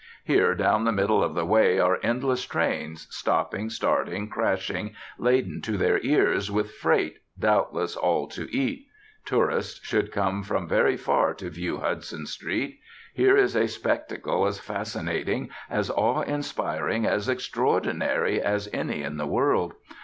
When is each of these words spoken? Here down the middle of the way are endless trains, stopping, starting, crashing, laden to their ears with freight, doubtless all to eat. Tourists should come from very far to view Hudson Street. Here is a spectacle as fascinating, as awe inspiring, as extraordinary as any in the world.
Here 0.23 0.55
down 0.55 0.83
the 0.85 0.91
middle 0.91 1.23
of 1.23 1.35
the 1.35 1.45
way 1.45 1.77
are 1.77 1.99
endless 2.01 2.43
trains, 2.47 3.05
stopping, 3.11 3.69
starting, 3.69 4.29
crashing, 4.31 4.95
laden 5.19 5.61
to 5.61 5.77
their 5.77 5.99
ears 6.01 6.49
with 6.49 6.71
freight, 6.73 7.17
doubtless 7.37 7.95
all 7.95 8.25
to 8.29 8.49
eat. 8.51 8.87
Tourists 9.25 9.79
should 9.85 10.11
come 10.11 10.41
from 10.41 10.67
very 10.67 10.97
far 10.97 11.35
to 11.35 11.51
view 11.51 11.77
Hudson 11.81 12.25
Street. 12.25 12.79
Here 13.13 13.37
is 13.37 13.55
a 13.55 13.67
spectacle 13.67 14.47
as 14.47 14.57
fascinating, 14.59 15.51
as 15.69 15.91
awe 15.91 16.21
inspiring, 16.21 17.05
as 17.05 17.29
extraordinary 17.29 18.41
as 18.41 18.69
any 18.73 19.03
in 19.03 19.17
the 19.17 19.27
world. 19.27 19.75